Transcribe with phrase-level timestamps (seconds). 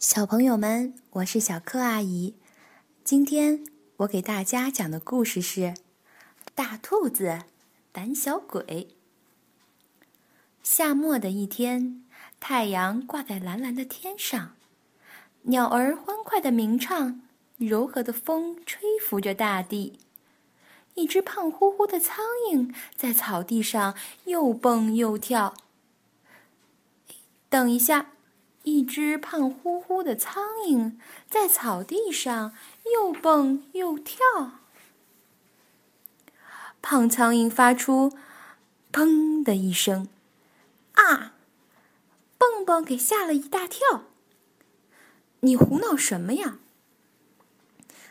[0.00, 2.34] 小朋友们，我是小柯阿姨。
[3.04, 3.66] 今天
[3.98, 5.60] 我给大家讲的故事是
[6.54, 7.40] 《大兔子
[7.92, 8.64] 胆小鬼》。
[10.62, 12.02] 夏末的一天，
[12.40, 14.54] 太阳挂在蓝蓝的天上，
[15.42, 17.20] 鸟儿欢快的鸣唱，
[17.58, 19.98] 柔和的风吹拂着大地。
[20.94, 23.94] 一只胖乎乎的苍蝇在草地上
[24.24, 25.54] 又蹦又跳。
[27.50, 28.12] 等一下。
[28.70, 30.96] 一只胖乎乎的苍蝇
[31.28, 32.54] 在草地上
[32.94, 34.16] 又蹦又跳。
[36.80, 38.12] 胖苍蝇发出
[38.92, 40.08] “砰”的一声，
[40.94, 41.34] 啊！
[42.38, 44.04] 蹦蹦给吓了一大跳。
[45.40, 46.58] 你胡闹什么呀？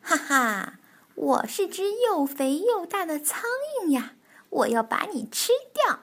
[0.00, 0.78] 哈哈，
[1.14, 3.42] 我是只又肥又大的苍
[3.80, 4.14] 蝇呀！
[4.50, 6.00] 我要把你吃掉。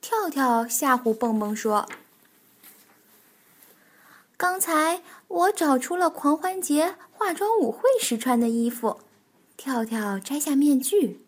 [0.00, 1.88] 跳跳吓唬蹦蹦说。
[4.42, 8.98] 刚才我找出了狂欢节化妆舞会时穿的衣服，
[9.56, 11.24] 跳跳摘下面具，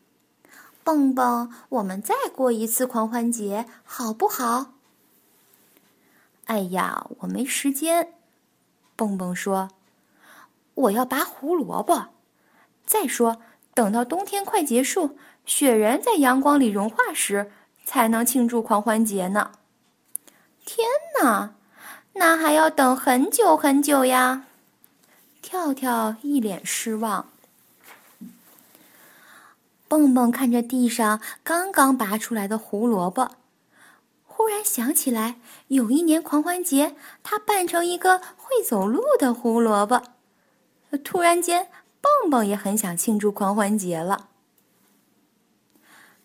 [0.82, 4.72] 蹦蹦，我们再过一次狂欢节好不好？
[6.46, 8.14] 哎呀，我没时间。
[8.96, 9.68] 蹦蹦说
[10.74, 12.08] ：“我要拔胡萝卜。
[12.84, 13.40] 再说，
[13.74, 17.52] 等到冬天快结束，雪人在阳光里融化时，
[17.84, 19.52] 才能庆祝狂欢节呢。”
[20.66, 20.88] 天
[21.22, 21.54] 哪！
[22.14, 24.44] 那还要等很久很久呀！
[25.42, 27.26] 跳跳一脸失望。
[29.88, 33.32] 蹦蹦看着地上刚刚拔出来的胡萝卜，
[34.24, 35.36] 忽然想起来，
[35.68, 40.02] 有一年狂欢节，他扮成一个会走路的胡萝卜。
[41.02, 41.68] 突然间，
[42.00, 44.28] 蹦蹦也很想庆祝狂欢节了。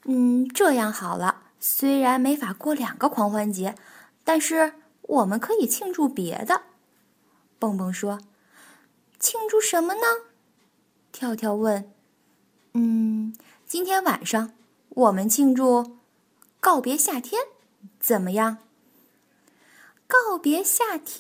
[0.06, 3.74] 嗯，这样好了，虽然没法过两个狂欢节，
[4.24, 4.74] 但是。
[5.10, 6.62] 我们可以庆祝别的，
[7.58, 8.20] 蹦蹦说
[9.20, 10.02] ：“庆祝什么呢？”
[11.12, 11.92] 跳跳问
[12.74, 14.54] ：“嗯，今天晚上
[14.90, 15.98] 我们庆祝
[16.60, 17.42] 告别夏天，
[18.00, 18.60] 怎么样？”
[20.06, 21.20] 告别夏天，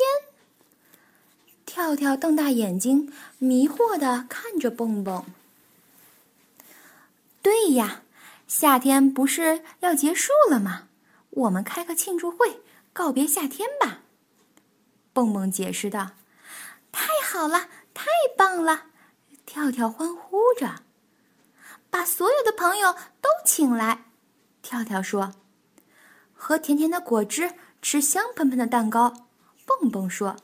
[1.66, 5.26] 跳跳瞪大眼睛，迷惑的看着蹦蹦。
[7.42, 8.04] 对呀，
[8.48, 10.90] 夏天不是要结束了吗？
[11.32, 12.62] 我们开个庆祝会。
[12.92, 14.00] 告别夏天吧，
[15.14, 16.12] 蹦蹦解释道
[16.92, 18.06] ：“太好了，太
[18.38, 18.88] 棒了！”
[19.46, 20.84] 跳跳欢呼着，
[21.90, 24.06] 把所有的朋友都请来。
[24.62, 25.34] 跳跳说
[26.36, 29.28] ：“喝甜甜的果汁，吃香喷喷的蛋糕。”
[29.66, 30.36] 蹦蹦说：“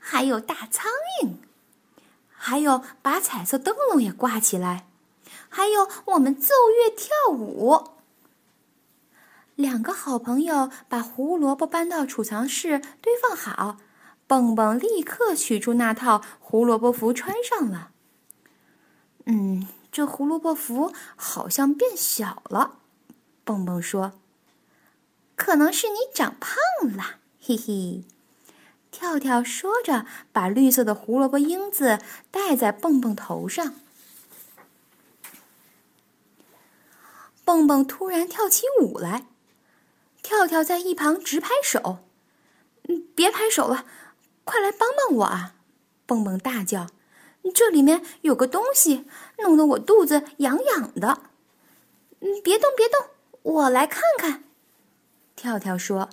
[0.00, 0.90] 还有大苍
[1.22, 1.34] 蝇，
[2.32, 4.88] 还有把彩色灯笼也挂起来，
[5.48, 7.97] 还有我们奏乐跳舞。”
[9.58, 13.78] 两个好朋友把胡萝卜搬到储藏室堆放好，
[14.28, 17.90] 蹦蹦立刻取出那套胡萝卜服穿上了。
[19.26, 22.76] 嗯，这胡萝卜服好像变小了，
[23.42, 24.12] 蹦蹦说
[25.34, 26.56] ：“可能是你长胖
[26.96, 27.16] 了。
[27.42, 28.04] ”嘿嘿，
[28.92, 31.98] 跳跳说着，把绿色的胡萝卜缨子
[32.30, 33.74] 戴在蹦蹦头上。
[37.44, 39.26] 蹦蹦突然跳起舞来。
[40.28, 42.00] 跳跳在一旁直拍手
[42.86, 43.86] ，“嗯，别拍手了，
[44.44, 45.54] 快来帮帮我啊！”
[46.04, 46.88] 蹦蹦大叫
[47.54, 49.06] ，“这里面有个东西，
[49.38, 51.22] 弄得我肚子痒痒的。
[52.20, 53.06] ”“嗯，别动，别动，
[53.40, 54.44] 我来看看。”
[55.34, 56.10] 跳跳说，“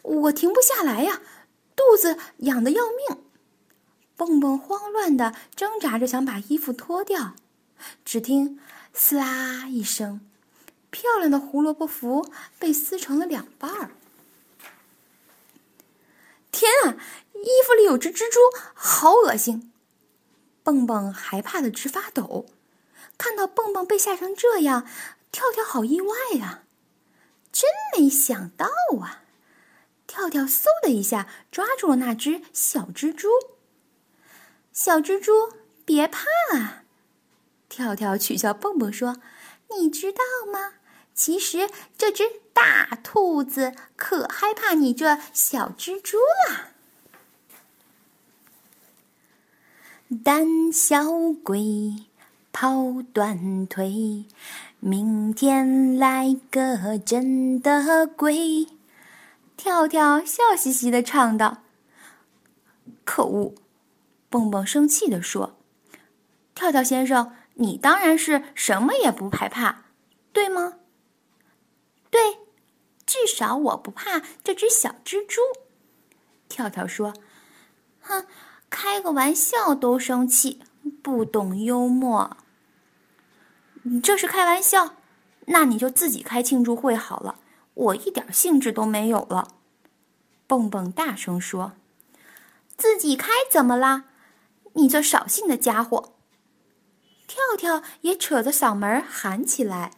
[0.00, 1.20] 我停不下来呀，
[1.76, 3.24] 肚子痒得要命。”
[4.16, 7.34] 蹦蹦慌乱的挣扎着想把衣服脱掉，
[8.06, 8.58] 只听
[8.94, 10.22] “撕啦”一声。
[10.92, 12.30] 漂亮的胡萝卜服
[12.60, 13.90] 被撕成了两半儿。
[16.52, 16.94] 天啊，
[17.32, 18.38] 衣服里有只蜘蛛，
[18.74, 19.72] 好恶心！
[20.62, 22.46] 蹦蹦害怕的直发抖。
[23.18, 24.86] 看到蹦蹦被吓成这样，
[25.32, 26.62] 跳跳好意外呀！
[27.50, 28.68] 真没想到
[29.00, 29.24] 啊！
[30.06, 33.30] 跳跳嗖的一下抓住了那只小蜘蛛。
[34.72, 35.52] 小蜘蛛，
[35.84, 36.84] 别怕啊！
[37.68, 39.16] 跳跳取笑蹦蹦说
[39.78, 40.20] ：“你知道
[40.52, 40.74] 吗？”
[41.14, 46.18] 其实这只大兔子可害怕你这小蜘蛛
[46.48, 46.68] 了。
[50.24, 51.04] 胆小
[51.42, 52.04] 鬼，
[52.52, 54.26] 跑断腿，
[54.80, 58.66] 明天来个真的鬼。
[59.56, 61.62] 跳跳笑嘻嘻的唱道
[63.04, 63.54] ：“可恶！”
[64.28, 65.56] 蹦蹦生气的说
[66.54, 69.84] ：“跳跳先生，你当然是什么也不害怕，
[70.32, 70.74] 对吗？”
[72.12, 72.40] 对，
[73.06, 75.40] 至少我不怕这只小蜘蛛。
[76.46, 77.14] 跳跳说
[78.02, 78.26] ：“哼，
[78.68, 80.60] 开个玩笑都生气，
[81.02, 82.36] 不懂幽默。
[83.84, 84.96] 你这是开玩笑？
[85.46, 87.38] 那你就自己开庆祝会好了，
[87.72, 89.54] 我一点兴致都没有了。
[90.46, 91.72] 蹦蹦大声说
[92.76, 94.04] ：“自己开怎么啦？
[94.74, 96.12] 你这扫兴的家伙！”
[97.26, 99.92] 跳跳也扯着嗓门喊起来。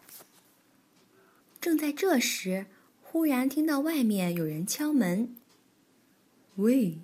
[1.64, 2.66] 正在这时，
[3.00, 5.34] 忽然听到外面有人敲门。
[6.56, 6.98] “喂，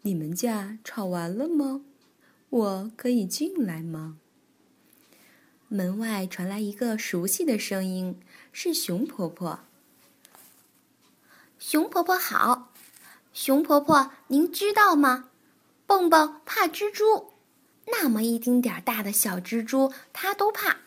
[0.00, 1.82] 你们家吵完了吗？
[2.48, 4.16] 我可以进来吗？”
[5.68, 8.18] 门外传来一个熟悉的声音，
[8.52, 9.60] 是熊婆婆。
[11.60, 12.72] “熊婆婆好。”
[13.34, 15.28] 熊婆婆，您知道吗？
[15.86, 17.34] 蹦蹦怕蜘蛛，
[17.88, 20.78] 那么一丁点儿大的小蜘蛛，它都怕。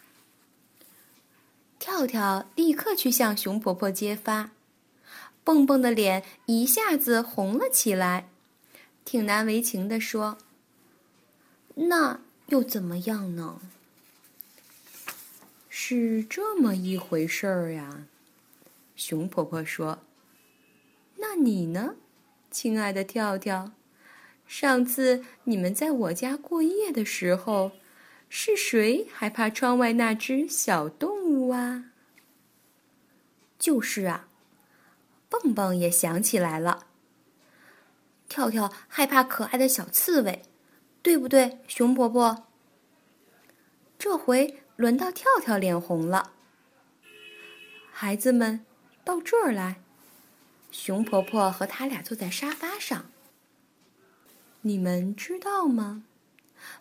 [1.80, 4.52] 跳跳立刻去向熊婆婆揭发，
[5.44, 8.30] 蹦蹦的脸一下子红了起来，
[9.06, 10.38] 挺难为情地说
[11.76, 13.62] ：“那又怎么样呢？”
[15.70, 18.06] 是这么一回事儿呀，
[18.98, 20.00] 熊婆婆说
[21.18, 21.96] ：“那你呢？”
[22.52, 23.72] 亲爱的跳跳，
[24.46, 27.72] 上次你们在我家过夜的时候，
[28.28, 31.86] 是谁害怕窗外那只小动物物啊？
[33.58, 34.28] 就是啊，
[35.30, 36.88] 蹦蹦也想起来了。
[38.28, 40.44] 跳跳害怕可爱的小刺猬，
[41.02, 42.48] 对不对，熊婆婆？
[43.98, 46.32] 这回轮到跳跳脸红了。
[47.92, 48.66] 孩子们，
[49.04, 49.82] 到这儿来。
[50.72, 53.12] 熊婆婆和他俩坐在沙发上。
[54.62, 56.04] 你们知道吗？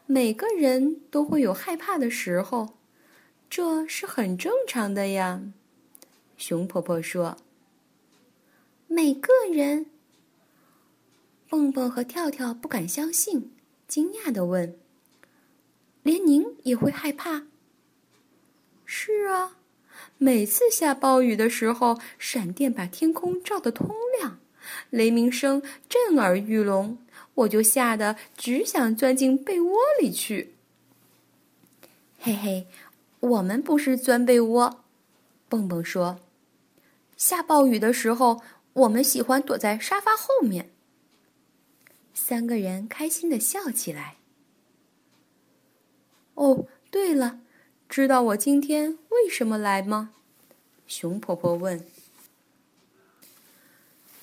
[0.07, 2.78] 每个人都会有害怕的时候，
[3.51, 5.43] 这是很正常的呀。
[6.37, 7.37] 熊婆婆说
[8.87, 9.87] ：“每个人。”
[11.49, 13.53] 蹦蹦和跳跳不敢相信，
[13.87, 14.79] 惊讶的问
[16.03, 17.47] ：“连您也会害怕
[18.85, 19.57] ？”“是啊。”
[20.17, 24.39] 每次下暴雨的时候，闪电把天空照得通亮，
[24.91, 26.99] 雷鸣声震耳欲聋，
[27.35, 30.55] 我就吓得只想钻进被窝里去。
[32.19, 32.67] 嘿嘿，
[33.21, 34.85] 我们不是钻被窝，
[35.49, 36.21] 蹦蹦说，
[37.17, 38.43] 下暴雨的时候，
[38.75, 40.71] 我们喜欢躲在沙发后面。
[42.15, 44.17] 三个人开心的笑起来。
[46.35, 47.41] 哦，对了。
[47.89, 50.11] 知道我今天为什么来吗？
[50.87, 51.85] 熊婆婆问。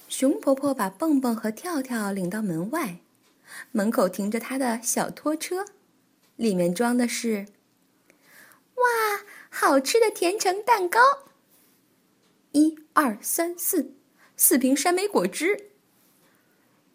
[0.07, 2.99] 熊婆婆把蹦蹦和跳跳领到门外，
[3.71, 5.65] 门口停着她的小拖车，
[6.35, 7.47] 里面装的是，
[8.85, 10.99] 哇，好吃的甜橙蛋糕！
[12.51, 13.95] 一二三四，
[14.37, 15.71] 四瓶山莓果汁。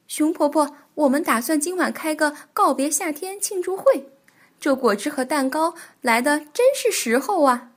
[0.07, 4.13] 熊婆婆，我们打算今晚开个告别夏天庆祝会。
[4.61, 7.73] 这果汁和蛋糕来的真是时候啊！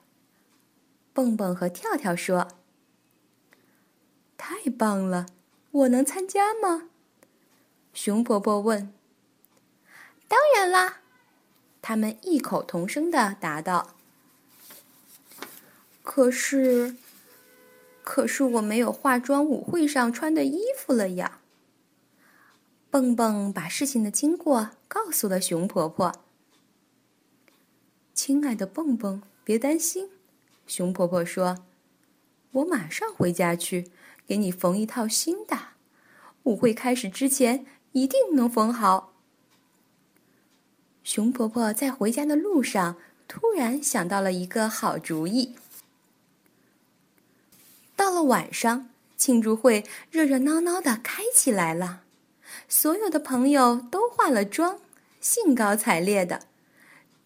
[1.13, 2.47] 蹦蹦和跳跳说
[4.37, 5.25] ：“太棒了，
[5.71, 6.89] 我能参加吗？”
[7.93, 8.93] 熊婆婆问。
[10.27, 11.01] “当然啦！”
[11.81, 13.95] 他们异口同声的答道。
[16.15, 16.95] “可是，
[18.03, 21.39] 可是我没有化妆舞会上穿的衣服了呀！”
[22.91, 26.13] 蹦蹦把事情的经过告诉了熊婆婆。
[28.13, 30.11] 亲爱的蹦蹦，别担心，
[30.67, 31.65] 熊婆婆说
[32.53, 33.89] ：“我马上回家去
[34.27, 35.57] 给你缝一套新的，
[36.43, 39.15] 舞会开始之前一定能缝好。”
[41.03, 45.55] 熊婆婆在回家的路上突然想到了一个好主意。
[47.95, 52.03] 到了晚上，庆祝会热热闹闹的开起来了，
[52.67, 54.79] 所有的朋友都化了妆，
[55.21, 56.41] 兴高采烈的。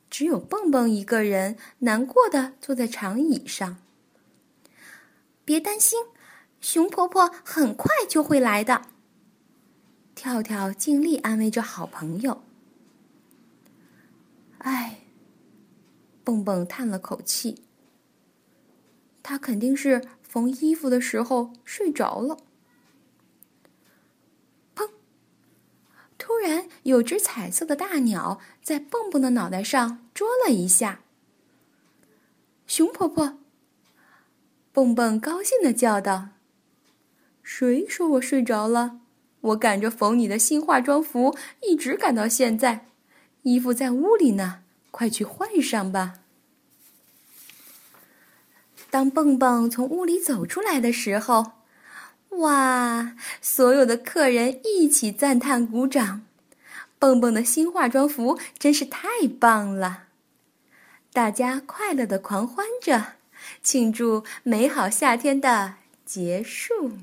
[0.09, 3.77] 只有蹦蹦一个人难过的坐在长椅上。
[5.43, 5.99] 别担心，
[6.61, 8.83] 熊婆婆很快就会来的。
[10.15, 12.41] 跳跳尽力安慰着好朋友。
[14.59, 14.99] 唉，
[16.23, 17.63] 蹦蹦叹了口气。
[19.21, 22.37] 他肯定是缝衣服的时候睡着了。
[24.75, 24.89] 砰
[26.17, 30.99] 突然，有只彩色的大鸟在蹦蹦的脑袋上啄了一下。
[32.67, 33.37] 熊婆婆，
[34.73, 36.29] 蹦蹦高兴的叫道
[37.41, 38.99] ：“谁说我睡着了？
[39.39, 42.87] 我赶着缝你的新化妆服，一直赶到现在。
[43.43, 46.19] 衣服在屋里呢，快去换上吧。”
[48.97, 51.51] 当蹦蹦从屋里走出来的时候。
[52.39, 53.15] 哇！
[53.39, 56.23] 所有的客人一起赞叹、鼓掌，
[56.97, 59.07] 蹦蹦的新化妆服真是太
[59.39, 60.05] 棒了！
[61.13, 63.13] 大家快乐的狂欢着，
[63.61, 66.93] 庆祝美好夏天的结束。